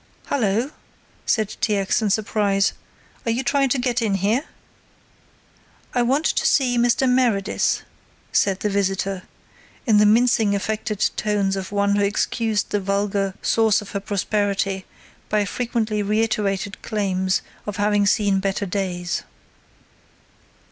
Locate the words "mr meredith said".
6.75-8.61